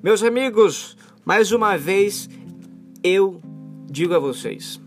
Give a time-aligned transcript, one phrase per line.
[0.00, 2.30] Meus amigos, mais uma vez
[3.02, 3.40] eu
[3.90, 4.80] digo a vocês: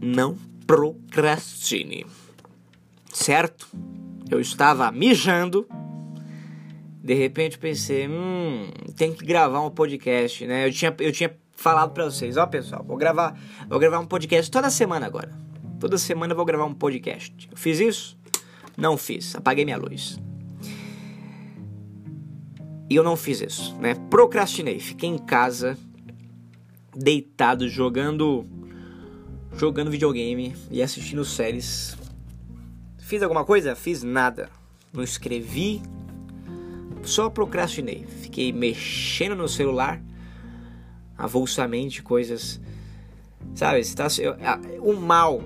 [0.00, 2.06] não procrastine.
[3.12, 3.68] Certo?
[4.30, 5.66] Eu estava mijando.
[7.04, 10.66] De repente pensei, hum, tem que gravar um podcast, né?
[10.66, 13.38] Eu tinha, eu tinha falado para vocês, ó pessoal, vou gravar,
[13.68, 15.30] vou gravar um podcast toda semana agora.
[15.78, 17.48] Toda semana eu vou gravar um podcast.
[17.50, 18.16] Eu fiz isso?
[18.78, 19.34] Não fiz.
[19.36, 20.18] Apaguei minha luz.
[22.92, 23.94] E eu não fiz isso, né?
[24.10, 24.78] Procrastinei.
[24.78, 25.78] Fiquei em casa,
[26.94, 28.44] deitado, jogando.
[29.56, 31.96] Jogando videogame e assistindo séries.
[32.98, 33.74] Fiz alguma coisa?
[33.74, 34.50] Fiz nada.
[34.92, 35.80] Não escrevi.
[37.02, 38.04] Só procrastinei.
[38.06, 39.98] Fiquei mexendo no celular
[41.16, 42.60] avulsamente coisas.
[43.54, 43.80] Sabe?
[43.80, 44.06] Está,
[44.80, 45.40] o mal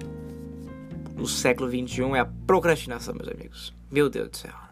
[1.15, 3.73] no século XXI é a procrastinação, meus amigos.
[3.88, 4.65] Meu Deus do céu.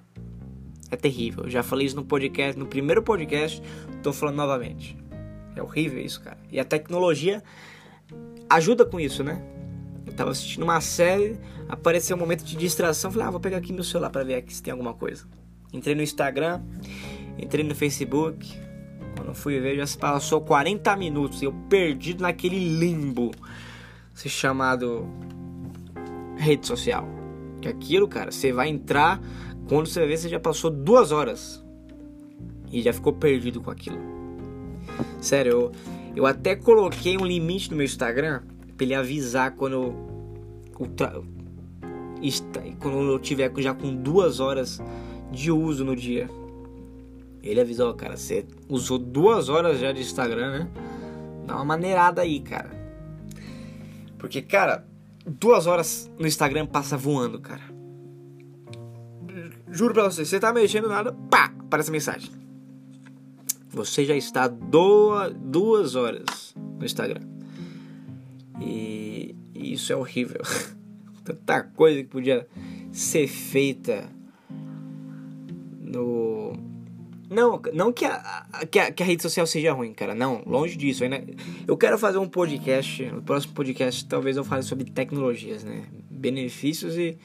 [0.94, 1.50] É terrível.
[1.50, 3.60] Já falei isso no podcast, no primeiro podcast,
[4.00, 4.96] tô falando novamente.
[5.56, 6.38] É horrível isso, cara.
[6.52, 7.42] E a tecnologia
[8.48, 9.45] ajuda com isso, né?
[10.06, 11.36] Eu tava assistindo uma série,
[11.68, 14.54] apareceu um momento de distração, falei, ah, vou pegar aqui meu celular para ver aqui
[14.54, 15.26] se tem alguma coisa.
[15.73, 16.62] Entrei no Instagram,
[17.36, 18.56] entrei no Facebook.
[19.16, 23.32] Quando fui ver, já se passou 40 minutos e eu perdido naquele limbo
[24.14, 25.08] se chamado
[26.36, 27.04] rede social.
[27.60, 29.20] Que aquilo, cara, você vai entrar,
[29.68, 31.65] quando você vê, você já passou duas horas
[32.70, 33.98] e já ficou perdido com aquilo.
[35.20, 35.73] Sério, eu,
[36.16, 38.42] eu até coloquei um limite no meu Instagram
[38.76, 41.24] pra ele avisar quando eu,
[42.79, 44.82] quando eu tiver já com duas horas
[45.30, 46.29] de uso no dia.
[47.42, 50.70] Ele avisou, cara, você usou duas horas já de Instagram, né?
[51.46, 52.70] Dá uma maneirada aí, cara.
[54.18, 54.87] Porque, cara,
[55.26, 57.73] duas horas no Instagram passa voando, cara.
[59.74, 62.30] Juro pra você, você tá mexendo nada, pá, aparece a mensagem.
[63.70, 67.22] Você já está doa, duas horas no Instagram.
[68.60, 70.40] E, e isso é horrível.
[71.24, 72.46] Tanta coisa que podia
[72.92, 74.08] ser feita
[75.80, 76.52] no.
[77.28, 80.14] Não, não que a, que a, que a rede social seja ruim, cara.
[80.14, 81.02] Não, longe disso.
[81.02, 81.20] Ainda...
[81.66, 83.06] Eu quero fazer um podcast.
[83.06, 85.84] No próximo podcast, talvez eu fale sobre tecnologias, né?
[86.08, 87.18] Benefícios e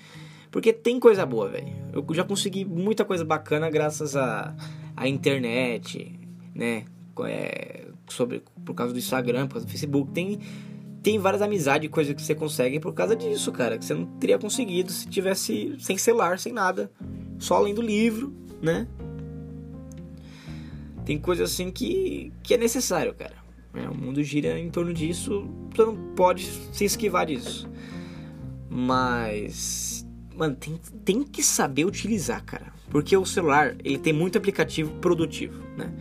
[0.51, 1.67] porque tem coisa boa, velho.
[1.93, 4.55] Eu já consegui muita coisa bacana graças à
[4.95, 6.19] a, a, internet,
[6.55, 6.85] né?
[7.25, 10.11] É, sobre, por causa do Instagram, por causa do Facebook.
[10.11, 10.39] Tem,
[11.03, 13.77] tem várias amizades e coisas que você consegue por causa disso, cara.
[13.77, 16.91] Que você não teria conseguido se tivesse sem celular, sem nada.
[17.37, 18.87] Só lendo livro, né?
[21.05, 23.35] Tem coisa assim que, que é necessário, cara.
[23.73, 25.47] É, o mundo gira em torno disso.
[25.75, 27.69] Você não pode se esquivar disso.
[28.67, 29.98] Mas
[30.39, 32.71] Mano, tem, tem que saber utilizar, cara.
[32.89, 35.91] Porque o celular, ele tem muito aplicativo produtivo, né?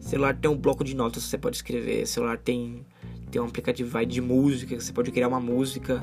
[0.00, 2.04] O celular tem um bloco de notas que você pode escrever.
[2.04, 2.86] O celular tem,
[3.30, 6.02] tem um aplicativo vai, de música, que você pode criar uma música.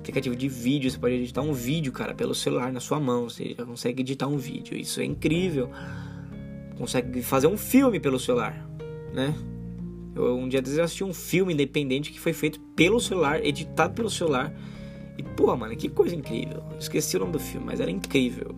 [0.00, 3.30] Aplicativo de vídeo, você pode editar um vídeo, cara, pelo celular na sua mão.
[3.30, 4.76] Você já consegue editar um vídeo.
[4.76, 5.70] Isso é incrível.
[6.76, 8.68] Consegue fazer um filme pelo celular,
[9.14, 9.32] né?
[10.16, 14.10] Eu, um dia eu assisti um filme independente que foi feito pelo celular, editado pelo
[14.10, 14.52] celular
[15.18, 16.62] e, pô, mano, que coisa incrível.
[16.78, 18.54] Esqueci o nome do filme, mas era incrível.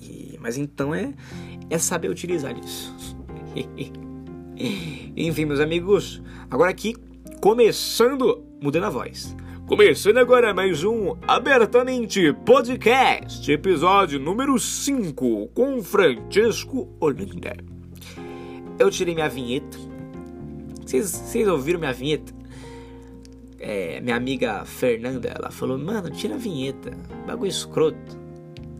[0.00, 1.12] E, mas então é,
[1.68, 3.14] é saber utilizar isso.
[5.14, 6.96] Enfim, meus amigos, agora aqui,
[7.42, 9.36] começando, mudando a voz.
[9.66, 17.54] Começando agora mais um Abertamente Podcast, episódio número 5, com Francesco Holanda.
[18.78, 19.76] Eu tirei minha vinheta.
[20.86, 22.37] Vocês ouviram minha vinheta?
[23.58, 26.92] É, minha amiga Fernanda, ela falou, mano, tira a vinheta,
[27.26, 28.18] bagulho escroto.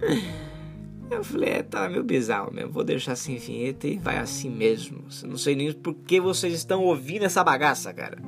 [1.11, 5.05] Eu falei, é, tá meio bizarro mesmo, vou deixar sem vinheta e vai assim mesmo.
[5.25, 8.19] Não sei nem por que vocês estão ouvindo essa bagaça, cara.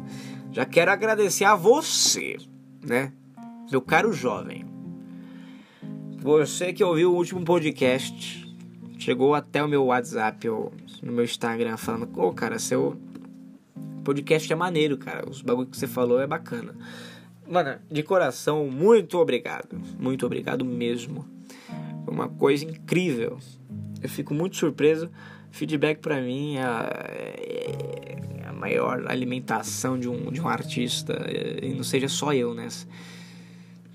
[0.51, 2.39] Já quero agradecer a você,
[2.83, 3.13] né?
[3.71, 4.65] Meu caro jovem.
[6.23, 8.47] Você que ouviu o último podcast,
[8.99, 12.97] chegou até o meu WhatsApp ou no meu Instagram falando, ô oh, cara, seu
[14.05, 15.29] podcast é maneiro, cara.
[15.29, 16.75] Os bagulho que você falou é bacana.
[17.49, 19.81] Mano, de coração, muito obrigado.
[19.99, 21.27] Muito obrigado mesmo.
[22.05, 23.39] Foi uma coisa incrível.
[24.03, 25.11] Eu fico muito surpreso.
[25.51, 31.27] Feedback para mim é a, é a, maior alimentação de um, de um artista.
[31.63, 32.69] E não seja só eu, né?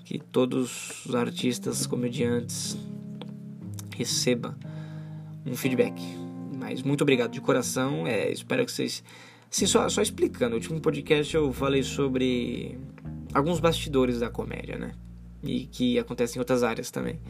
[0.04, 2.76] Que todos os artistas, comediantes
[3.96, 4.54] recebam
[5.46, 5.94] um feedback.
[6.58, 8.06] Mas muito obrigado de coração.
[8.06, 9.02] É, espero que vocês
[9.50, 12.78] Sim, só, só explicando, no último podcast eu falei sobre
[13.32, 14.92] alguns bastidores da comédia, né?
[15.42, 17.20] E que acontecem em outras áreas também.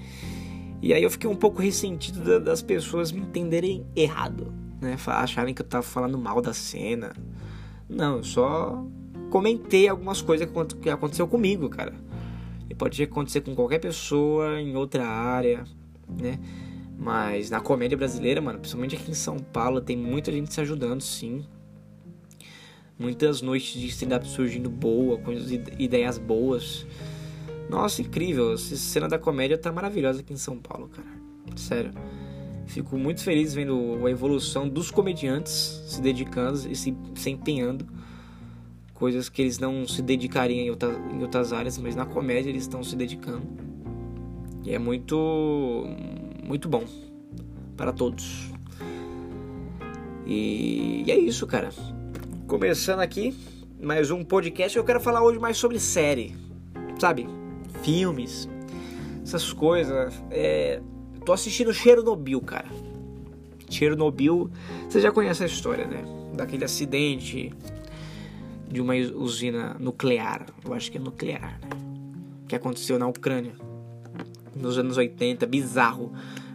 [0.80, 4.96] E aí eu fiquei um pouco ressentido das pessoas me entenderem errado, né?
[5.06, 7.12] Acharem que eu tava falando mal da cena.
[7.88, 8.84] Não, eu só
[9.30, 10.48] comentei algumas coisas
[10.80, 11.94] que aconteceu comigo, cara.
[12.68, 15.64] E pode acontecer com qualquer pessoa em outra área,
[16.08, 16.38] né?
[16.98, 21.02] Mas na comédia brasileira, mano, principalmente aqui em São Paulo, tem muita gente se ajudando,
[21.02, 21.44] sim.
[22.98, 25.32] Muitas noites de stand-up surgindo boa, com
[25.78, 26.86] ideias boas.
[27.68, 28.52] Nossa, incrível.
[28.52, 31.08] A cena da comédia tá maravilhosa aqui em São Paulo, cara.
[31.56, 31.92] Sério.
[32.66, 37.86] Fico muito feliz vendo a evolução dos comediantes se dedicando e se, se empenhando.
[38.94, 42.62] Coisas que eles não se dedicariam em, outra, em outras áreas, mas na comédia eles
[42.62, 43.46] estão se dedicando.
[44.64, 45.84] E é muito,
[46.44, 46.84] muito bom
[47.76, 48.50] para todos.
[50.26, 51.70] E, e é isso, cara.
[52.46, 53.36] Começando aqui
[53.82, 54.78] mais um podcast.
[54.78, 56.36] Eu quero falar hoje mais sobre série,
[56.96, 57.26] sabe?
[57.82, 58.48] Filmes,
[59.20, 60.14] essas coisas.
[60.30, 60.80] É,
[61.24, 62.68] tô assistindo Chernobyl, cara.
[63.68, 64.48] Chernobyl,
[64.88, 66.04] você já conhece a história, né?
[66.36, 67.52] Daquele acidente
[68.70, 70.46] de uma usina nuclear.
[70.64, 71.68] Eu acho que é nuclear, né?
[72.46, 73.54] Que aconteceu na Ucrânia
[74.54, 76.12] nos anos 80, bizarro.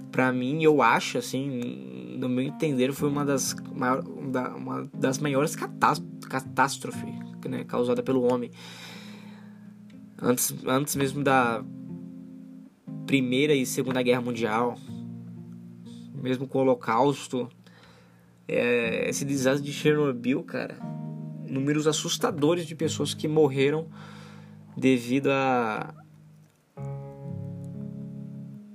[0.09, 4.03] Pra mim, eu acho, assim, no meu entender, foi uma das, maior,
[4.55, 7.15] uma das maiores catástrofes
[7.49, 8.51] né, causada pelo homem.
[10.21, 11.63] Antes, antes mesmo da
[13.07, 14.77] Primeira e Segunda Guerra Mundial,
[16.13, 17.49] mesmo com o Holocausto,
[18.47, 20.77] é, esse desastre de Chernobyl, cara,
[21.49, 23.87] números assustadores de pessoas que morreram
[24.77, 25.95] devido a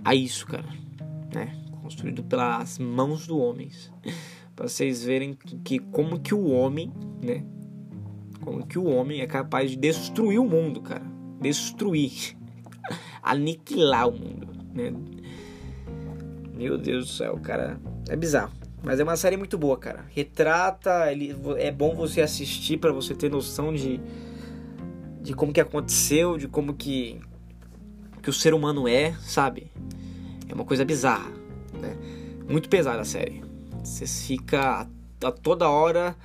[0.04, 0.69] a isso, cara,
[1.32, 1.65] né?
[1.86, 3.70] Construído pelas mãos do homem,
[4.56, 6.92] para vocês verem que, como que o homem,
[7.22, 7.44] né?
[8.40, 11.06] Como que o homem é capaz de destruir o mundo, cara,
[11.40, 12.36] destruir,
[13.22, 14.92] aniquilar o mundo, né?
[16.56, 18.52] Meu Deus do céu, cara, é bizarro.
[18.82, 20.06] Mas é uma série muito boa, cara.
[20.08, 24.00] Retrata, ele, é bom você assistir para você ter noção de,
[25.22, 27.20] de como que aconteceu, de como que,
[28.20, 29.70] que o ser humano é, sabe?
[30.48, 31.35] É uma coisa bizarra,
[31.76, 31.96] né?
[32.49, 33.43] Muito pesada a série.
[33.82, 34.88] Você fica
[35.23, 36.17] a, toda hora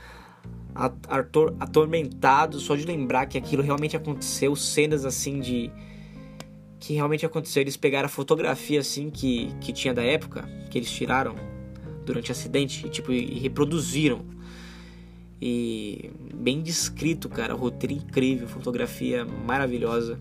[0.73, 5.71] ator, atormentado só de lembrar que aquilo realmente aconteceu, cenas assim de
[6.79, 7.61] que realmente aconteceu.
[7.61, 11.35] Eles pegaram a fotografia assim que, que tinha da época, que eles tiraram
[12.05, 14.25] durante o acidente e, tipo, e reproduziram.
[15.41, 20.19] E bem descrito, cara, roteiro incrível, fotografia maravilhosa.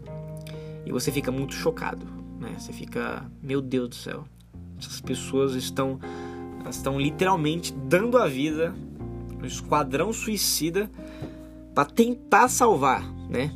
[0.84, 2.06] E você fica muito chocado,
[2.38, 2.54] né?
[2.58, 4.24] Você fica, meu Deus do céu.
[4.80, 5.98] Essas pessoas estão
[6.68, 8.74] estão literalmente dando a vida
[9.38, 10.90] no esquadrão suicida
[11.74, 13.50] para tentar salvar, né?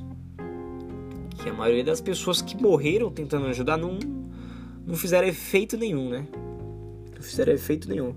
[1.43, 3.99] Que a maioria das pessoas que morreram tentando ajudar não
[4.87, 6.27] não fizeram efeito nenhum, né?
[7.25, 8.15] fizeram efeito nenhum.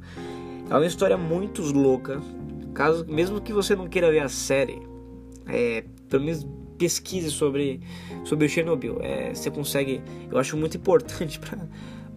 [0.69, 2.21] É uma história muito louca.
[2.73, 4.81] Caso, mesmo que você não queira ver a série,
[5.47, 6.45] é, pelo menos
[6.77, 7.81] pesquise sobre,
[8.23, 8.99] sobre o Chernobyl.
[9.01, 10.01] É, você consegue.
[10.29, 11.57] Eu acho muito importante para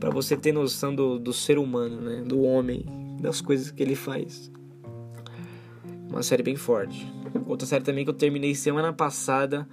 [0.08, 2.22] você ter noção do, do ser humano, né?
[2.22, 2.86] do homem,
[3.20, 4.50] das coisas que ele faz.
[6.08, 7.06] Uma série bem forte.
[7.46, 9.68] Outra série também que eu terminei semana passada,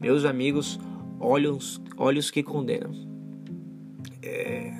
[0.00, 0.78] meus amigos,
[1.18, 2.92] Olhos, Olhos que Condenam.
[4.22, 4.72] É,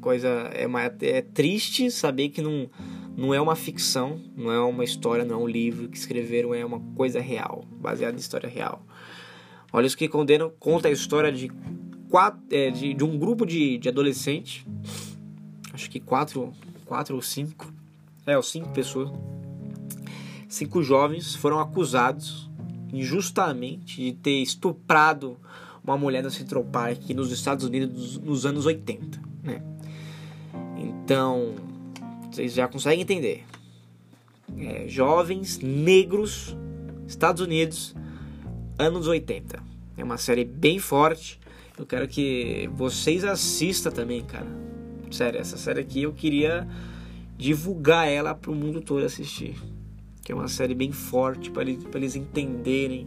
[0.00, 0.66] coisa é,
[1.08, 2.70] é triste saber que não,
[3.16, 6.64] não é uma ficção, não é uma história, não é um livro que escreveram, é
[6.64, 8.86] uma coisa real, baseada em história real.
[9.72, 11.50] Olha os que condenam conta a história de
[12.10, 14.64] quatro, é, de, de um grupo de, de adolescentes,
[15.72, 16.52] acho que quatro,
[16.84, 17.72] quatro ou cinco,
[18.26, 19.10] é, ou cinco pessoas,
[20.48, 22.50] cinco jovens foram acusados
[22.92, 25.36] injustamente de ter estuprado
[25.82, 29.62] uma mulher no Central Park nos Estados Unidos nos anos 80, né?
[30.76, 31.54] Então,
[32.30, 33.44] vocês já conseguem entender.
[34.58, 36.56] É, jovens negros,
[37.06, 37.94] Estados Unidos,
[38.78, 39.62] anos 80.
[39.96, 41.38] É uma série bem forte.
[41.78, 44.46] Eu quero que vocês assistam também, cara.
[45.10, 46.66] Sério, essa série aqui eu queria
[47.36, 49.56] divulgar ela para o mundo todo assistir.
[50.24, 53.06] Que é uma série bem forte para eles, eles entenderem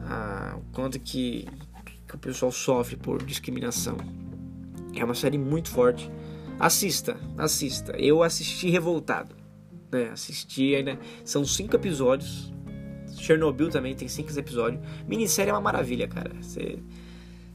[0.00, 1.46] ah, o quanto que,
[2.06, 3.96] que o pessoal sofre por discriminação.
[4.94, 6.10] É uma série muito forte.
[6.58, 7.92] Assista, assista.
[7.92, 9.34] Eu assisti revoltado.
[9.90, 10.10] Né?
[10.10, 10.98] Assisti ainda.
[11.24, 12.52] São cinco episódios.
[13.16, 14.82] Chernobyl também tem cinco episódios.
[15.06, 16.34] Minissérie é uma maravilha, cara.
[16.40, 16.78] Você,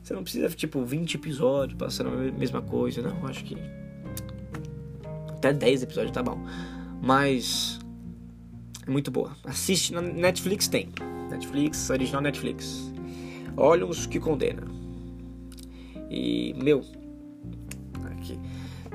[0.08, 3.28] você não precisa, tipo, 20 episódios passando a mesma coisa, não.
[3.28, 3.58] Acho que.
[5.28, 6.40] Até 10 episódios tá bom.
[7.02, 7.78] Mas.
[8.88, 9.36] É muito boa.
[9.44, 10.90] Assiste na Netflix tem.
[11.30, 12.90] Netflix, original Netflix.
[13.58, 14.64] Olhos que condena.
[16.10, 16.86] E, meu,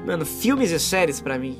[0.07, 1.57] Mano, filmes e séries para mim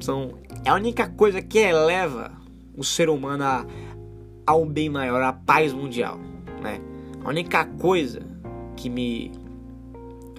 [0.00, 0.34] são
[0.64, 2.32] é a única coisa que eleva
[2.76, 3.66] o ser humano a,
[4.46, 6.18] ao bem maior, à paz mundial,
[6.62, 6.80] né?
[7.24, 8.20] A única coisa
[8.78, 9.32] que me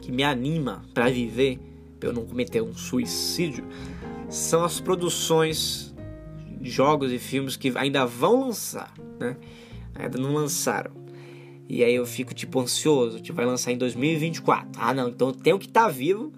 [0.01, 1.59] que me anima para viver,
[1.99, 3.65] para eu não cometer um suicídio,
[4.29, 5.93] são as produções
[6.61, 9.35] jogos e filmes que ainda vão lançar, né?
[9.93, 10.91] Ainda não lançaram.
[11.67, 14.71] E aí eu fico tipo ansioso, tipo vai lançar em 2024.
[14.77, 16.31] Ah, não, então eu tenho que estar tá vivo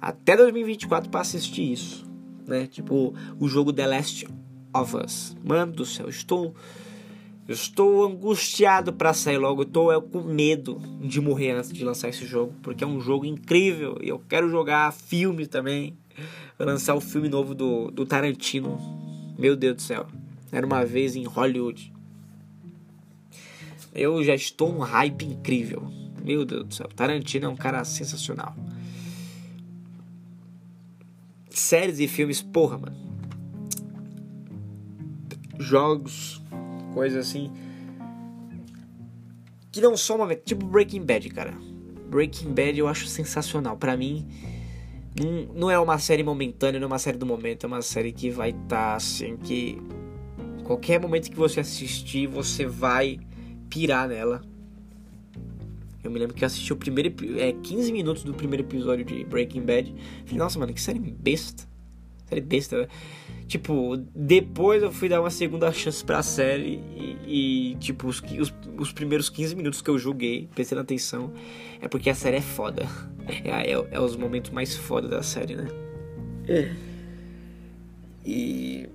[0.00, 2.08] até 2024 para assistir isso,
[2.46, 2.66] né?
[2.66, 4.28] Tipo o jogo The Last
[4.72, 5.36] of Us.
[5.44, 6.54] Mano do céu, estou
[7.48, 12.24] estou angustiado para sair logo, estou é, com medo de morrer antes de lançar esse
[12.26, 15.96] jogo, porque é um jogo incrível e eu quero jogar filme também.
[16.58, 18.78] Vai lançar o filme novo do, do Tarantino.
[19.38, 20.06] Meu Deus do céu.
[20.52, 21.92] Era uma vez em Hollywood.
[23.92, 25.90] Eu já estou num hype incrível.
[26.24, 26.88] Meu Deus do céu.
[26.94, 28.54] Tarantino é um cara sensacional
[31.58, 32.96] séries e filmes, porra, mano.
[35.58, 36.42] Jogos,
[36.94, 37.50] coisas assim.
[39.70, 40.34] Que não são uma.
[40.34, 41.52] Tipo Breaking Bad, cara.
[42.08, 43.76] Breaking Bad eu acho sensacional.
[43.76, 44.26] para mim,
[45.20, 47.64] não, não é uma série momentânea, não é uma série do momento.
[47.64, 49.36] É uma série que vai estar tá, assim.
[49.36, 49.78] Que
[50.62, 53.18] qualquer momento que você assistir, você vai
[53.68, 54.42] pirar nela.
[56.04, 59.24] Eu me lembro que eu assisti o primeiro é, 15 minutos do primeiro episódio de
[59.24, 59.94] Breaking Bad.
[60.24, 61.73] Falei, nossa, mano, que série besta.
[62.28, 62.82] Série besta.
[62.82, 62.88] Né?
[63.46, 68.54] Tipo, depois eu fui dar uma segunda chance pra série e, e tipo, os, os,
[68.78, 71.32] os, primeiros 15 minutos que eu julguei, prestando atenção,
[71.80, 72.86] é porque a série é foda.
[73.26, 75.66] É, é, é os momentos mais foda da série, né?
[76.48, 76.72] É.
[78.24, 78.88] E.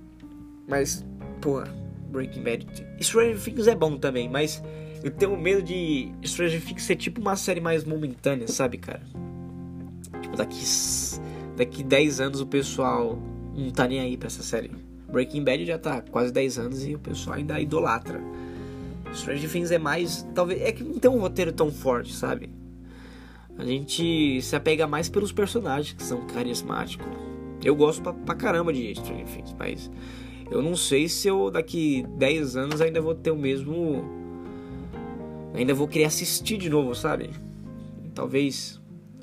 [0.68, 1.04] Mas,
[1.40, 1.72] porra,
[2.10, 2.66] Breaking Bad.
[3.00, 4.62] Stranger Things é bom também, mas
[5.02, 9.02] eu tenho medo de Stranger Things ser tipo uma série mais momentânea, sabe, cara?
[10.20, 10.62] Tipo, daqui,
[11.60, 13.18] daqui 10 anos o pessoal
[13.54, 14.70] não tá nem aí pra essa série.
[15.12, 18.18] Breaking Bad já tá quase 10 anos e o pessoal ainda idolatra.
[19.12, 20.26] Stranger Things é mais.
[20.34, 20.62] Talvez.
[20.62, 22.48] É que não tem um roteiro tão forte, sabe?
[23.58, 27.06] A gente se apega mais pelos personagens que são carismáticos.
[27.62, 29.90] Eu gosto pra, pra caramba de Stranger Things, mas
[30.50, 34.02] eu não sei se eu daqui 10 anos ainda vou ter o mesmo
[35.52, 37.30] ainda vou querer assistir de novo, sabe?
[38.14, 38.80] Talvez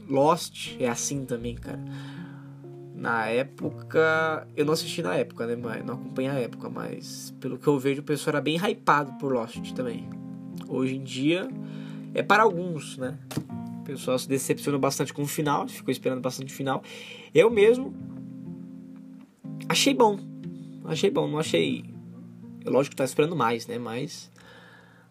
[0.07, 1.83] Lost é assim também, cara.
[2.97, 5.55] Na época, eu não assisti na época, né?
[5.55, 9.13] Mas não acompanhei a época, mas pelo que eu vejo, o pessoal era bem hypado
[9.19, 10.09] por Lost também.
[10.67, 11.47] Hoje em dia,
[12.15, 13.19] é para alguns, né?
[13.81, 16.81] O pessoal se decepcionou bastante com o final, ficou esperando bastante o final.
[17.35, 17.93] Eu mesmo
[19.69, 20.17] achei bom.
[20.83, 21.85] Achei bom, não achei.
[22.65, 23.77] Lógico que tá esperando mais, né?
[23.77, 24.31] Mas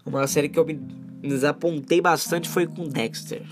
[0.04, 0.74] uma série que eu me
[1.22, 3.46] desapontei bastante foi com Dexter.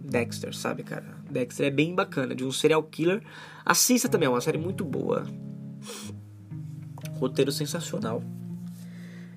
[0.00, 1.17] Dexter, sabe, cara?
[1.30, 3.22] Dexter é bem bacana, de um serial killer.
[3.64, 5.26] Assista também, é uma série muito boa.
[7.12, 8.22] Roteiro sensacional.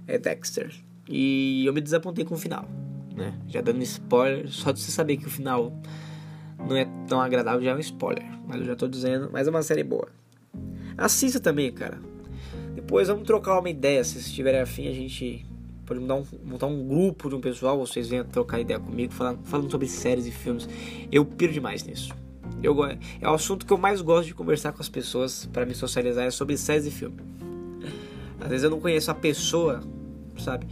[0.07, 0.73] É Dexter.
[1.07, 2.67] E eu me desapontei com o final,
[3.15, 3.37] né?
[3.47, 5.73] Já dando spoiler, só de você saber que o final
[6.59, 8.25] não é tão agradável já é um spoiler.
[8.47, 10.07] Mas eu já tô dizendo, mas é uma série boa.
[10.97, 11.99] Assista também, cara.
[12.75, 15.45] Depois vamos trocar uma ideia, se estiver afim a gente
[15.91, 19.43] pode montar um, montar um grupo de um pessoal, vocês venham trocar ideia comigo, falando,
[19.43, 20.67] falando sobre séries e filmes.
[21.11, 22.13] Eu piro demais nisso.
[22.63, 25.73] Eu, é o assunto que eu mais gosto de conversar com as pessoas para me
[25.73, 27.19] socializar é sobre séries e filmes.
[28.39, 29.81] Às vezes eu não conheço a pessoa,
[30.37, 30.65] sabe?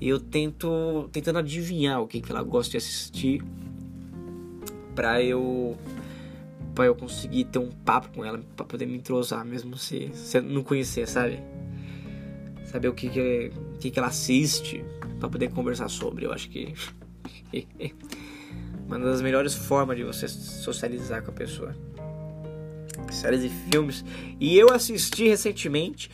[0.00, 3.42] E eu tento tentando adivinhar o que, que ela gosta de assistir
[4.94, 5.76] para eu
[6.74, 10.40] para eu conseguir ter um papo com ela, para poder me entrosar, mesmo se, se
[10.40, 11.42] não conhecer, sabe?
[12.70, 14.84] Saber o que, que, que, que ela assiste
[15.18, 16.26] para poder conversar sobre.
[16.26, 16.72] Eu acho que
[18.86, 21.74] uma das melhores formas de você socializar com a pessoa.
[23.10, 24.04] Séries e filmes.
[24.38, 26.10] E eu assisti recentemente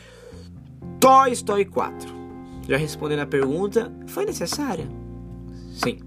[0.99, 2.17] Toy Story 4.
[2.67, 4.87] Já respondendo a pergunta, foi necessária?
[5.71, 5.99] Sim.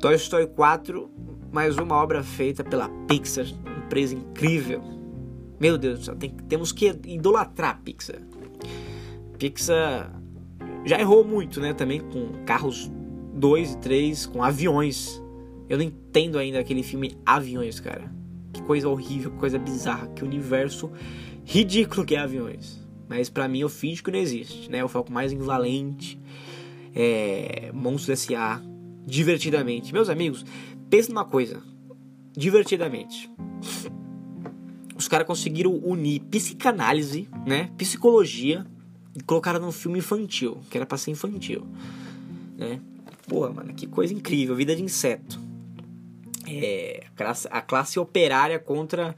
[0.00, 1.10] Toy Story 4,
[1.52, 3.46] mais uma obra feita pela Pixar,
[3.84, 4.80] empresa incrível.
[5.58, 8.20] Meu Deus do céu, tem, temos que idolatrar a Pixar.
[9.40, 10.12] Pixar
[10.84, 11.72] já errou muito, né?
[11.72, 12.90] Também com carros
[13.34, 15.20] 2 e 3, com aviões.
[15.66, 18.12] Eu não entendo ainda aquele filme Aviões, cara.
[18.52, 20.90] Que coisa horrível, que coisa bizarra, que universo
[21.44, 22.86] ridículo que é Aviões.
[23.08, 24.82] Mas para mim o físico não existe, né?
[24.82, 26.20] Eu foco mais em Valente,
[26.94, 28.60] é, Monstros S.A.,
[29.06, 29.92] divertidamente.
[29.92, 30.44] Meus amigos,
[30.90, 31.62] pensa numa coisa.
[32.36, 33.30] Divertidamente.
[34.96, 37.70] Os caras conseguiram unir psicanálise, né?
[37.78, 38.66] Psicologia
[39.26, 41.66] colocaram num filme infantil, que era pra ser infantil,
[42.56, 42.80] né?
[43.28, 45.40] Porra, mano, que coisa incrível, vida de inseto.
[46.46, 49.14] É, a classe, a classe operária contra,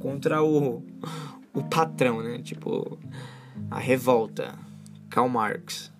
[0.00, 0.82] contra o,
[1.54, 2.38] o patrão, né?
[2.42, 2.98] Tipo,
[3.70, 4.58] a revolta,
[5.08, 5.92] Karl Marx.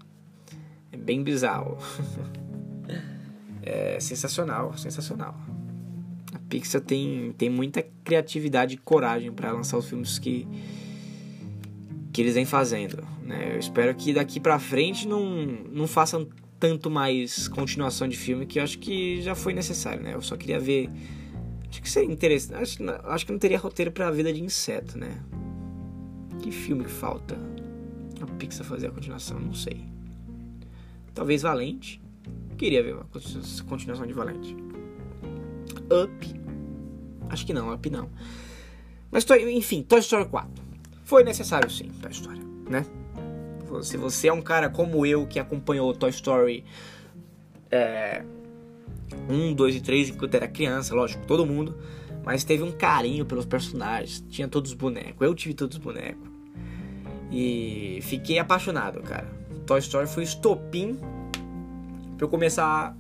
[0.93, 1.79] É bem bizarro.
[3.63, 5.35] é sensacional, sensacional.
[6.35, 10.47] A Pixar tem, tem muita criatividade e coragem para lançar os filmes que
[12.15, 13.55] que eles vêm fazendo, né?
[13.55, 15.25] Eu espero que daqui para frente não
[15.73, 16.29] não façam
[16.61, 20.15] tanto mais continuação de filme que eu acho que já foi necessário, né?
[20.15, 20.89] Eu só queria ver
[21.69, 24.97] acho que seria interessante, acho, acho que não teria roteiro para a vida de inseto,
[24.97, 25.21] né?
[26.41, 27.37] Que filme que falta?
[28.21, 29.83] A Pixar fazer a continuação, não sei.
[31.13, 32.01] Talvez Valente.
[32.57, 33.07] Queria ver uma
[33.67, 34.57] continuação de Valente.
[35.91, 36.41] Up.
[37.29, 38.09] Acho que não, Up não.
[39.11, 40.64] Mas, enfim, Toy Story 4.
[41.05, 42.85] Foi necessário sim, Toy Story, né?
[43.83, 46.65] Se você é um cara como eu que acompanhou Toy Story
[47.71, 48.23] é,
[49.29, 51.77] 1, 2 e 3 enquanto era criança, lógico, todo mundo.
[52.25, 54.25] Mas teve um carinho pelos personagens.
[54.31, 55.21] Tinha todos os bonecos.
[55.21, 56.27] Eu tive todos os bonecos.
[57.31, 59.31] E fiquei apaixonado, cara.
[59.67, 60.95] Toy Story foi estopim
[62.17, 62.97] pra eu começar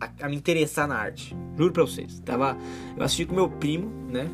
[0.00, 1.36] a, a, me interessar na arte.
[1.56, 2.20] Juro pra vocês.
[2.20, 2.56] Tava,
[2.96, 4.28] eu assisti com meu primo, né?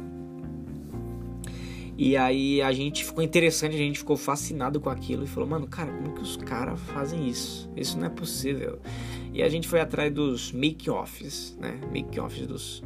[1.97, 5.67] E aí a gente ficou interessante, a gente ficou fascinado com aquilo e falou, mano,
[5.67, 7.71] cara, como que os caras fazem isso?
[7.77, 8.81] Isso não é possível.
[9.33, 11.81] E a gente foi atrás dos make-offs, né?
[11.93, 12.83] Make-offs dos.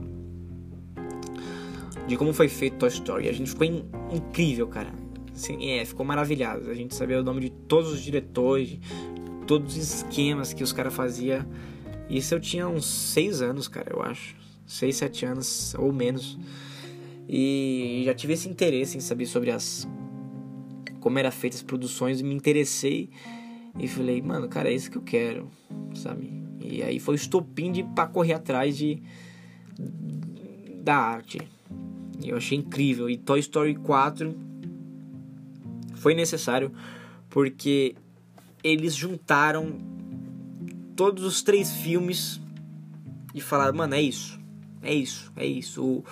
[2.07, 3.29] De como foi feito Toy Story.
[3.29, 3.85] A gente ficou in...
[4.13, 6.71] incrível, cara Assim, é, ficou maravilhado.
[6.71, 8.79] A gente sabia o nome de todos os diretores,
[9.47, 11.45] todos os esquemas que os caras faziam.
[12.09, 14.35] Isso eu tinha uns 6 anos, cara, eu acho.
[14.67, 16.39] 6, 7 anos ou menos.
[17.29, 19.89] E já tive esse interesse em saber sobre as.
[21.01, 23.11] como era feita as produções e me interessei.
[23.79, 25.51] E falei, mano, cara, é isso que eu quero,
[25.95, 26.33] sabe?
[26.63, 29.03] E aí foi o estopim de pra correr atrás de.
[30.83, 31.41] da arte.
[32.23, 33.11] E eu achei incrível.
[33.11, 34.35] E Toy Story 4
[35.95, 36.73] foi necessário
[37.29, 37.95] porque
[38.63, 39.79] eles juntaram
[40.97, 42.41] todos os três filmes
[43.35, 44.41] e falaram, mano, é isso,
[44.81, 45.85] é isso, é isso.
[45.85, 46.05] O,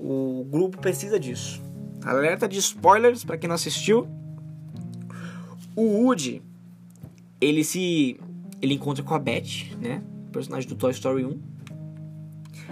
[0.00, 1.60] o grupo precisa disso.
[2.02, 4.08] Alerta de spoilers para quem não assistiu.
[5.76, 6.42] O Woody,
[7.40, 8.18] ele se
[8.62, 10.02] ele encontra com a Beth, né?
[10.32, 11.40] Personagem do Toy Story 1.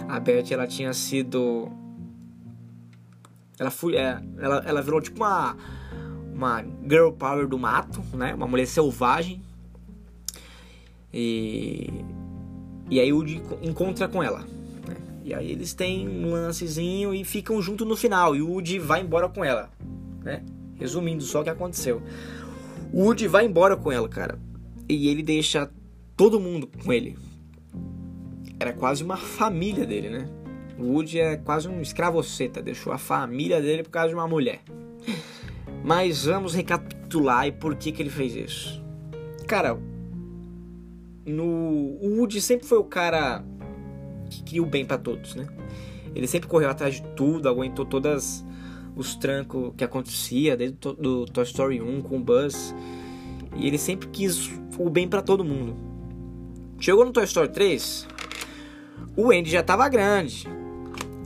[0.07, 1.71] A Beth, ela tinha sido
[3.59, 5.55] ela foi, é, ela, ela virou tipo uma
[6.33, 8.33] uma girl power do mato, né?
[8.33, 9.41] Uma mulher selvagem.
[11.13, 11.89] E
[12.89, 14.43] e aí o Woody encontra com ela.
[15.23, 18.35] E aí eles têm um lancezinho e ficam junto no final.
[18.35, 19.69] E o Woody vai embora com ela,
[20.23, 20.43] né?
[20.75, 22.01] Resumindo só o que aconteceu.
[22.91, 24.39] O Woody vai embora com ela, cara.
[24.87, 25.69] E ele deixa
[26.15, 27.17] todo mundo com ele.
[28.59, 30.29] Era quase uma família dele, né?
[30.77, 32.61] O Woody é quase um escravoceta.
[32.61, 34.61] Deixou a família dele por causa de uma mulher.
[35.83, 38.83] Mas vamos recapitular e por que, que ele fez isso.
[39.47, 39.79] Cara,
[41.25, 43.43] no, o Woody sempre foi o cara
[44.29, 45.47] que queria o bem para todos, né?
[46.15, 48.45] Ele sempre correu atrás de tudo, aguentou todas
[48.95, 52.75] os trancos que acontecia, desde do Toy Story 1 com o Buzz.
[53.55, 55.75] E ele sempre quis o bem para todo mundo.
[56.79, 58.07] Chegou no Toy Story 3,
[59.17, 60.47] o Andy já tava grande.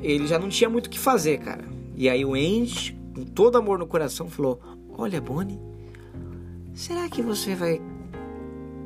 [0.02, 1.64] Ele já não tinha muito o que fazer, cara.
[1.96, 4.60] E aí o Andy com todo amor no coração, falou:
[4.98, 5.60] Olha, Bonnie,
[6.74, 7.82] será que você vai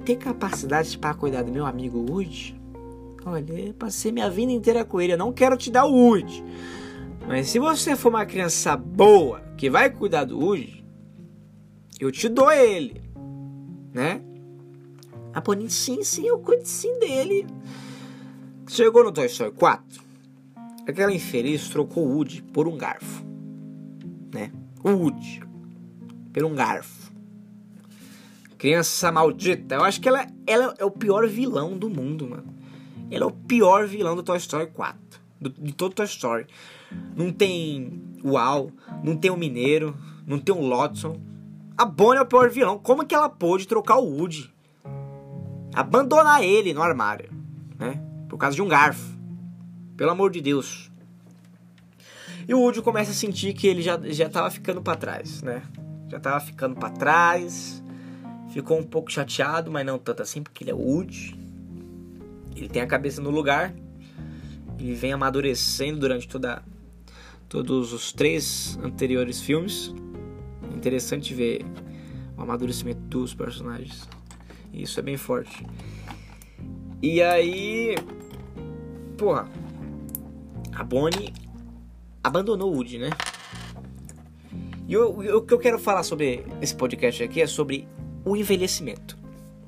[0.06, 2.57] ter capacidade para cuidar do meu amigo Woody?
[3.30, 6.44] Olha, passei minha vida inteira com ele, eu não quero te dar o Woody.
[7.28, 10.86] Mas se você for uma criança boa que vai cuidar do Woody,
[12.00, 13.02] eu te dou ele,
[13.94, 14.22] né?
[15.34, 17.46] A Bonnie, sim, sim, eu cuido sim dele.
[18.68, 20.02] Chegou no Toy Story 4,
[20.88, 23.28] aquela infeliz trocou o Woody por um garfo
[24.34, 24.52] né?
[24.84, 25.42] O Woody.
[26.32, 27.12] Pelo um garfo.
[28.58, 29.76] Criança maldita.
[29.76, 32.57] Eu acho que ela, ela é o pior vilão do mundo, mano.
[33.10, 35.00] Ela é o pior vilão do Toy Story 4.
[35.40, 36.48] Do, de todo Toy Story.
[37.16, 38.72] Não tem o Al,
[39.04, 41.20] não tem o Mineiro, não tem o Lodson.
[41.78, 42.80] A Bonnie é o pior vilão.
[42.80, 44.54] Como que ela pôde trocar o Woody?
[45.74, 47.30] Abandonar ele no armário,
[47.78, 48.02] né?
[48.28, 49.16] Por causa de um garfo.
[49.96, 50.92] Pelo amor de Deus.
[52.48, 55.62] E o Woody começa a sentir que ele já, já tava ficando para trás, né?
[56.10, 57.84] Já tava ficando para trás.
[58.50, 61.47] Ficou um pouco chateado, mas não tanto assim, porque ele é Woody.
[62.58, 63.74] Ele tem a cabeça no lugar.
[64.80, 66.64] Ele vem amadurecendo durante toda,
[67.48, 69.94] todos os três anteriores filmes.
[70.76, 71.66] Interessante ver
[72.36, 74.08] o amadurecimento dos personagens.
[74.74, 75.66] Isso é bem forte.
[77.02, 77.96] E aí.
[79.18, 79.48] Porra.
[80.74, 81.34] A Bonnie
[82.24, 83.10] abandonou o Woody, né?
[84.88, 87.88] E o, o que eu quero falar sobre esse podcast aqui é sobre
[88.24, 89.18] o envelhecimento,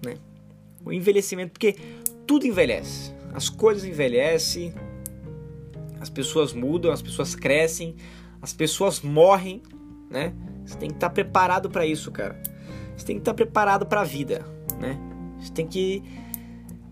[0.05, 0.15] né?
[0.85, 1.75] O envelhecimento, porque
[2.29, 3.11] tudo envelhece.
[3.33, 4.71] As coisas envelhecem,
[5.99, 7.95] as pessoas mudam, as pessoas crescem,
[8.39, 9.63] as pessoas morrem,
[10.11, 10.31] né?
[10.63, 12.39] Você tem que estar preparado para isso, cara.
[12.95, 14.45] Você tem que estar preparado para a vida,
[14.79, 14.95] né?
[15.39, 16.03] Você tem que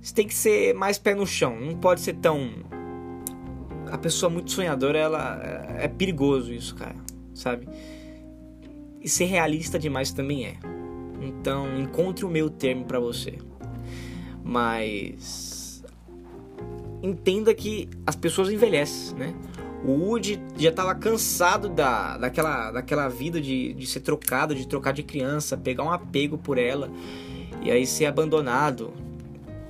[0.01, 2.49] você tem que ser mais pé no chão, não pode ser tão
[3.91, 5.39] a pessoa muito sonhadora, ela
[5.77, 6.95] é perigoso isso, cara,
[7.35, 7.69] sabe?
[8.99, 10.55] E ser realista demais também é.
[11.21, 13.37] Então, encontre o meu termo para você.
[14.47, 15.83] Mas
[17.03, 19.35] entenda que as pessoas envelhecem, né?
[19.83, 24.93] O Woody já estava cansado da, daquela, daquela vida de, de ser trocado, de trocar
[24.93, 26.89] de criança, pegar um apego por ela
[27.61, 28.93] e aí ser abandonado.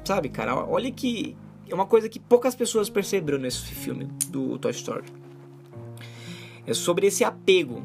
[0.05, 0.55] Sabe, cara?
[0.55, 1.35] Olha que
[1.67, 5.05] é uma coisa que poucas pessoas perceberam nesse filme do Toy Story.
[6.67, 7.81] É sobre esse apego,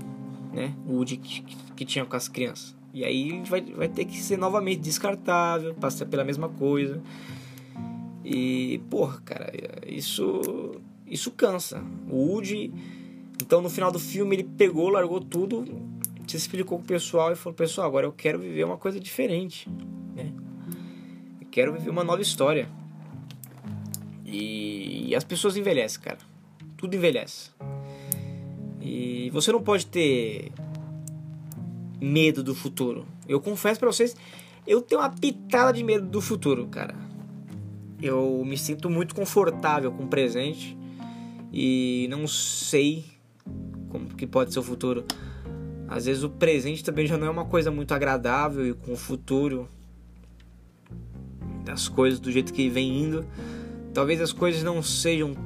[0.53, 0.75] né?
[0.87, 1.43] O Woody que,
[1.75, 2.82] que tinha com as crianças.
[2.95, 7.01] E aí vai, vai ter que ser novamente descartável, passar pela mesma coisa.
[8.25, 9.53] E, porra, cara,
[9.87, 11.85] isso isso cansa.
[12.09, 12.73] O Woody,
[13.43, 15.65] então no final do filme ele pegou, largou tudo,
[16.27, 19.69] se explicou com o pessoal e falou: "Pessoal, agora eu quero viver uma coisa diferente,
[20.15, 20.33] né?
[21.41, 22.69] Eu quero viver uma nova história".
[24.25, 26.19] E, e as pessoas envelhecem, cara.
[26.77, 27.51] Tudo envelhece.
[28.81, 30.51] E você não pode ter
[32.03, 33.07] medo do futuro.
[33.29, 34.17] Eu confesso para vocês,
[34.67, 36.95] eu tenho uma pitada de medo do futuro, cara.
[38.01, 40.77] Eu me sinto muito confortável com o presente
[41.53, 43.05] e não sei
[43.89, 45.05] como que pode ser o futuro.
[45.87, 48.97] Às vezes o presente também já não é uma coisa muito agradável e com o
[48.97, 49.69] futuro
[51.65, 53.25] das coisas do jeito que vem indo,
[53.95, 55.37] talvez as coisas não sejam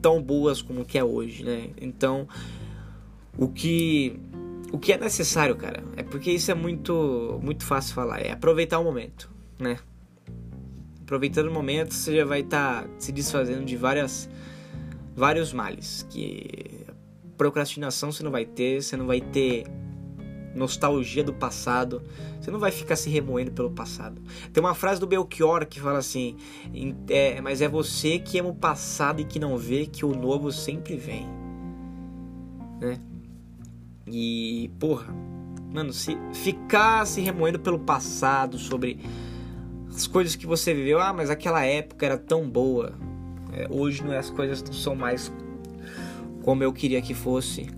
[0.00, 1.70] tão boas como que é hoje, né?
[1.80, 2.26] Então,
[3.38, 4.18] o que
[4.72, 8.78] o que é necessário, cara, é porque isso é muito muito fácil falar, é aproveitar
[8.78, 9.78] o momento, né?
[11.02, 14.30] Aproveitando o momento, você já vai estar tá se desfazendo de várias
[15.14, 16.86] vários males que
[17.36, 19.66] procrastinação você não vai ter, você não vai ter
[20.54, 22.02] nostalgia do passado,
[22.40, 24.22] você não vai ficar se remoendo pelo passado.
[24.52, 26.36] Tem uma frase do Belchior que fala assim:
[27.10, 30.50] é, mas é você que ama o passado e que não vê que o novo
[30.50, 31.26] sempre vem,
[32.80, 32.98] né?
[34.12, 35.06] E porra,
[35.72, 39.00] mano, se ficar se remoendo pelo passado sobre
[39.88, 42.92] as coisas que você viveu, ah, mas aquela época era tão boa.
[43.52, 45.32] É, hoje não é, as coisas não são mais
[46.42, 47.70] como eu queria que fosse.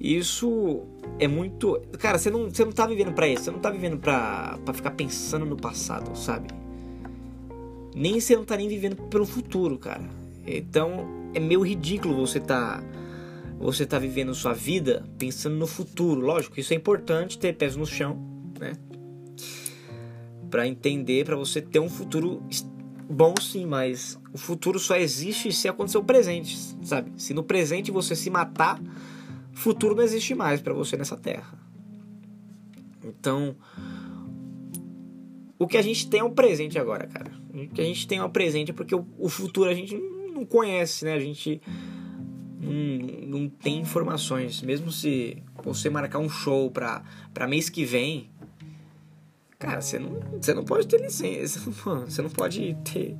[0.00, 0.82] Isso
[1.20, 1.80] é muito.
[1.98, 3.44] Cara, você não, você não tá vivendo pra isso.
[3.44, 6.48] Você não tá vivendo pra, pra ficar pensando no passado, sabe?
[7.94, 10.02] Nem você não tá nem vivendo pelo futuro, cara.
[10.44, 12.82] Então é meio ridículo você tá.
[13.62, 16.20] Você tá vivendo sua vida pensando no futuro.
[16.20, 18.18] Lógico, isso é importante ter pés no chão,
[18.58, 18.72] né?
[20.50, 22.42] Pra entender, para você ter um futuro
[23.08, 27.12] bom sim, mas o futuro só existe se acontecer o presente, sabe?
[27.16, 28.80] Se no presente você se matar,
[29.52, 31.56] futuro não existe mais para você nessa terra.
[33.04, 33.54] Então,
[35.56, 37.30] o que a gente tem é um presente agora, cara.
[37.54, 39.96] O que a gente tem é um presente porque o, o futuro a gente
[40.34, 41.14] não conhece, né?
[41.14, 41.62] A gente
[42.62, 44.62] não, não tem informações.
[44.62, 47.02] Mesmo se você marcar um show pra,
[47.34, 48.30] pra mês que vem,
[49.58, 51.60] cara, você não, você não pode ter licença.
[52.06, 53.16] Você não pode ter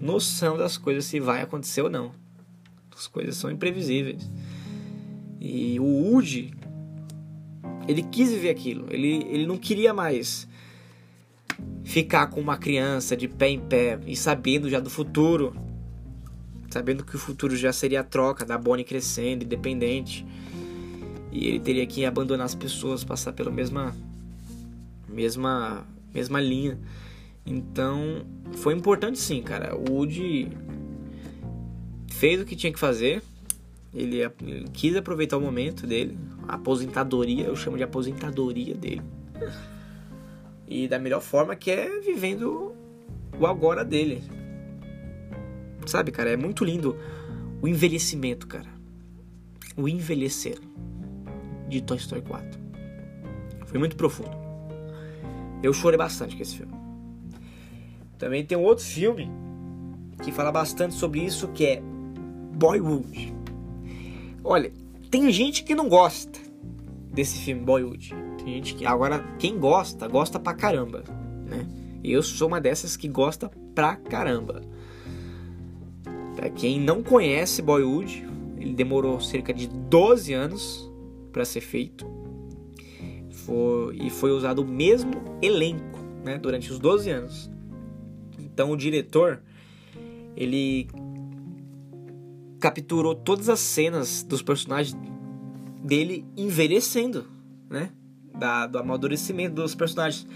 [0.00, 2.12] noção das coisas se vai acontecer ou não.
[2.94, 4.30] As coisas são imprevisíveis.
[5.40, 6.54] E o Woody,
[7.86, 8.86] ele quis viver aquilo.
[8.90, 10.48] Ele, ele não queria mais
[11.84, 15.54] ficar com uma criança de pé em pé e sabendo já do futuro.
[16.74, 20.26] Sabendo que o futuro já seria a troca da Bonnie crescendo, independente.
[21.30, 23.94] E ele teria que abandonar as pessoas, passar pela mesma
[25.08, 26.76] mesma mesma linha.
[27.46, 29.76] Então, foi importante sim, cara.
[29.76, 30.48] O Woody
[32.10, 33.22] fez o que tinha que fazer
[33.94, 39.02] ele, ele quis aproveitar o momento dele, a aposentadoria, eu chamo de aposentadoria dele.
[40.66, 42.74] E da melhor forma que é vivendo
[43.38, 44.33] o agora dele.
[45.86, 46.96] Sabe, cara, é muito lindo
[47.60, 48.68] o envelhecimento, cara.
[49.76, 50.58] O envelhecer
[51.68, 52.60] de Toy Story 4.
[53.66, 54.36] Foi muito profundo.
[55.62, 56.74] Eu chorei bastante com esse filme.
[58.18, 59.30] Também tem um outro filme
[60.22, 61.82] que fala bastante sobre isso que é
[62.54, 63.34] Boyhood.
[64.42, 64.72] Olha,
[65.10, 66.38] tem gente que não gosta
[67.12, 68.14] desse filme Boyhood.
[68.38, 71.02] Tem gente que agora quem gosta, gosta pra caramba,
[71.46, 71.66] né?
[72.02, 74.62] Eu sou uma dessas que gosta pra caramba.
[76.44, 78.22] Pra quem não conhece Boyhood,
[78.58, 80.92] ele demorou cerca de 12 anos
[81.32, 82.06] para ser feito.
[83.30, 87.50] Foi, e foi usado o mesmo elenco né, durante os 12 anos.
[88.38, 89.40] Então o diretor
[90.36, 90.86] ele
[92.60, 94.94] capturou todas as cenas dos personagens
[95.82, 97.24] dele envelhecendo,
[97.70, 97.90] né?
[98.38, 100.26] Da, do amadurecimento dos personagens.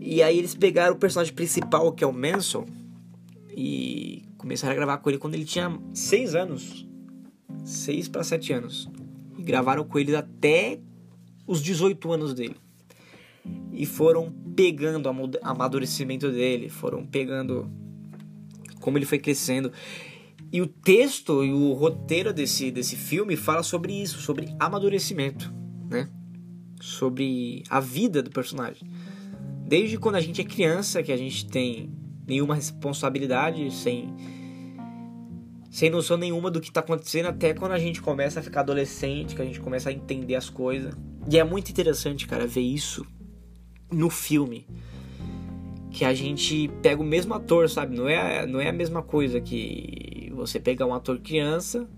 [0.00, 2.64] E aí eles pegaram o personagem principal, que é o Manson,
[3.54, 6.88] e começaram a gravar com ele quando ele tinha 6 anos.
[7.62, 8.90] 6 para 7 anos.
[9.36, 10.80] E gravaram com ele até
[11.46, 12.56] os 18 anos dele.
[13.70, 17.70] E foram pegando o amadurecimento dele, foram pegando
[18.80, 19.70] como ele foi crescendo.
[20.50, 25.52] E o texto e o roteiro desse, desse filme fala sobre isso, sobre amadurecimento,
[25.90, 26.08] né?
[26.80, 28.88] Sobre a vida do personagem.
[29.66, 31.99] Desde quando a gente é criança, que a gente tem
[32.30, 34.14] nenhuma responsabilidade, sem
[35.70, 39.36] sem noção nenhuma do que está acontecendo, até quando a gente começa a ficar adolescente,
[39.36, 40.92] que a gente começa a entender as coisas.
[41.30, 43.06] E é muito interessante, cara, ver isso
[43.92, 44.66] no filme
[45.92, 47.96] que a gente pega o mesmo ator, sabe?
[47.96, 51.88] Não é, não é a mesma coisa que você pegar um ator criança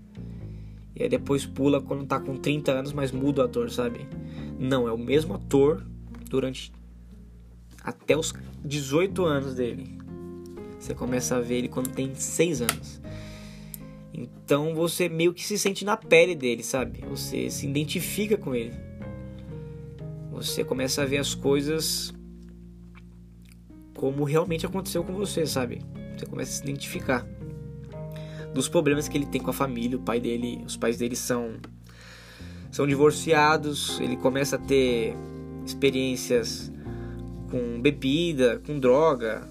[0.95, 4.07] e aí depois pula quando tá com 30 anos, mas muda o ator, sabe?
[4.59, 5.83] Não, é o mesmo ator
[6.29, 6.71] durante
[7.83, 10.02] até os 18 anos dele.
[10.83, 13.01] Você começa a ver ele quando tem 6 anos.
[14.13, 16.99] Então você meio que se sente na pele dele, sabe?
[17.07, 18.73] Você se identifica com ele.
[20.29, 22.13] Você começa a ver as coisas
[23.95, 25.81] como realmente aconteceu com você, sabe?
[26.17, 27.25] Você começa a se identificar
[28.53, 29.97] dos problemas que ele tem com a família.
[29.97, 31.61] O pai dele, os pais dele são
[32.69, 34.01] são divorciados.
[34.01, 35.15] Ele começa a ter
[35.65, 36.69] experiências
[37.49, 39.47] com bebida, com droga,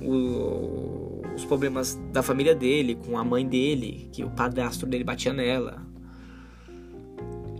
[0.00, 5.32] o, os problemas da família dele, com a mãe dele, que o padrasto dele batia
[5.32, 5.86] nela.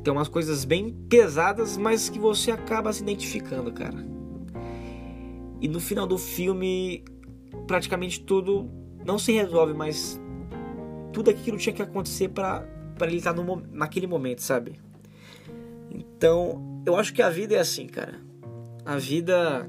[0.02, 4.07] Tem umas coisas bem pesadas, mas que você acaba se identificando, cara.
[5.61, 7.05] E no final do filme,
[7.66, 8.70] praticamente tudo
[9.05, 10.20] não se resolve, mas
[11.12, 12.66] tudo aquilo tinha que acontecer para
[13.02, 14.74] ele estar no, naquele momento, sabe?
[15.90, 18.20] Então, eu acho que a vida é assim, cara.
[18.85, 19.68] A vida,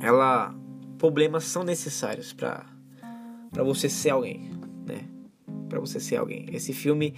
[0.00, 0.54] ela,
[1.02, 2.64] problemas são necessários para
[3.50, 4.52] para você ser alguém,
[4.86, 5.04] né?
[5.68, 6.46] Para você ser alguém.
[6.52, 7.12] Esse filme,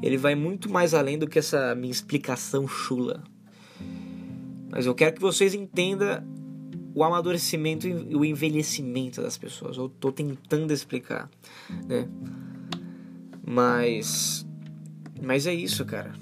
[0.00, 3.24] ele vai muito mais além do que essa minha explicação chula.
[4.70, 6.24] Mas eu quero que vocês entendam
[6.94, 9.76] o amadurecimento e o envelhecimento das pessoas.
[9.76, 11.28] Eu tô tentando explicar,
[11.86, 12.08] né?
[13.44, 14.46] Mas
[15.20, 16.12] mas é isso, cara.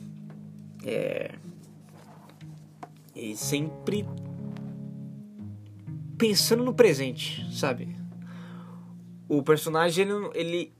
[0.82, 1.34] É
[3.14, 4.06] e sempre
[6.22, 7.96] pensando no presente, sabe?
[9.28, 10.72] O personagem ele, ele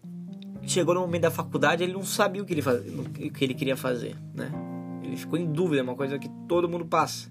[0.69, 3.53] chegou no momento da faculdade, ele não sabia o que ele faz, o que ele
[3.53, 4.53] queria fazer, né?
[5.03, 7.29] Ele ficou em dúvida, é uma coisa que todo mundo passa.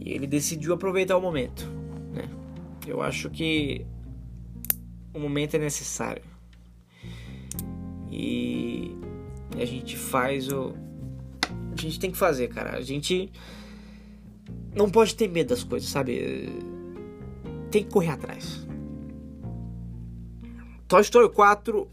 [0.00, 1.68] E ele decidiu aproveitar o momento.
[2.12, 2.30] Né?
[2.86, 3.84] Eu acho que
[5.12, 6.22] o momento é necessário.
[8.12, 8.96] E
[9.60, 10.72] a gente faz o.
[11.76, 12.76] A gente tem que fazer, cara.
[12.76, 13.32] A gente
[14.74, 16.48] não pode ter medo das coisas, sabe?
[17.70, 18.66] Tem que correr atrás.
[20.88, 21.88] Toy Story 4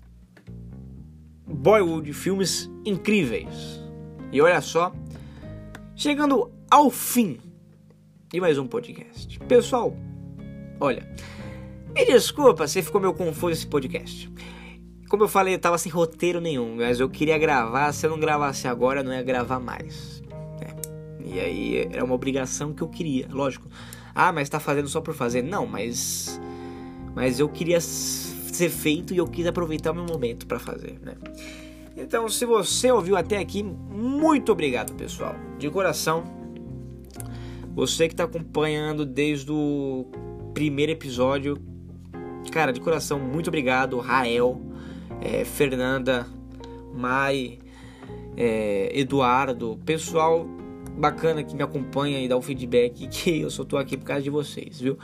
[1.48, 3.80] Boyhood, filmes incríveis.
[4.32, 4.94] E olha só,
[5.96, 7.40] chegando ao fim
[8.34, 9.38] e mais um podcast.
[9.40, 9.96] Pessoal,
[10.80, 11.08] olha,
[11.94, 14.32] me desculpa se ficou meio confuso esse podcast.
[15.10, 17.92] Como eu falei, eu tava sem roteiro nenhum, mas eu queria gravar.
[17.92, 20.21] Se eu não gravasse agora, não ia gravar mais.
[21.32, 23.68] E aí era uma obrigação que eu queria, lógico.
[24.14, 25.42] Ah, mas tá fazendo só por fazer?
[25.42, 26.40] Não, mas.
[27.16, 31.16] Mas eu queria ser feito e eu quis aproveitar o meu momento para fazer, né?
[31.96, 35.36] Então, se você ouviu até aqui, muito obrigado, pessoal.
[35.58, 36.24] De coração,
[37.74, 40.06] você que está acompanhando desde o
[40.54, 41.58] primeiro episódio,
[42.52, 44.00] cara, de coração, muito obrigado.
[44.00, 44.62] Rael,
[45.22, 46.28] é, Fernanda,
[46.94, 47.60] Mai,
[48.36, 50.48] é, Eduardo, pessoal
[51.02, 54.22] bacana que me acompanha e dá o feedback que eu só tô aqui por causa
[54.22, 54.98] de vocês, viu?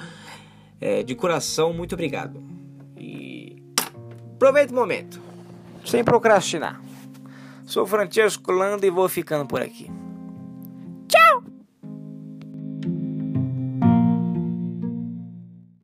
[0.79, 2.41] É, de coração, muito obrigado.
[2.95, 3.62] E
[4.36, 5.19] aproveita o momento,
[5.83, 6.81] sem procrastinar.
[7.65, 9.91] Sou Francesco Landa e vou ficando por aqui.